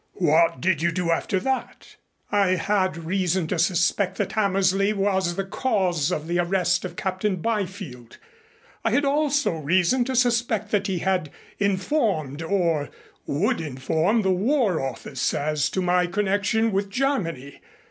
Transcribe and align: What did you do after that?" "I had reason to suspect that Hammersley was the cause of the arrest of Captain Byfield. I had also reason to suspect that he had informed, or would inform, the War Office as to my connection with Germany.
What 0.17 0.59
did 0.61 0.81
you 0.81 0.91
do 0.91 1.11
after 1.11 1.39
that?" 1.41 1.95
"I 2.31 2.55
had 2.55 2.97
reason 3.05 3.45
to 3.49 3.59
suspect 3.59 4.17
that 4.17 4.31
Hammersley 4.31 4.93
was 4.93 5.35
the 5.35 5.43
cause 5.45 6.11
of 6.11 6.25
the 6.25 6.39
arrest 6.39 6.83
of 6.83 6.95
Captain 6.95 7.35
Byfield. 7.35 8.17
I 8.83 8.89
had 8.89 9.05
also 9.05 9.51
reason 9.55 10.03
to 10.05 10.15
suspect 10.15 10.71
that 10.71 10.87
he 10.87 10.97
had 10.97 11.29
informed, 11.59 12.41
or 12.41 12.89
would 13.27 13.61
inform, 13.61 14.23
the 14.23 14.31
War 14.31 14.81
Office 14.83 15.35
as 15.35 15.69
to 15.69 15.83
my 15.83 16.07
connection 16.07 16.71
with 16.71 16.89
Germany. 16.89 17.61